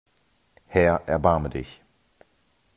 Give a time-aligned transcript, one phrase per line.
[0.69, 1.79] Herr, erbarme dich!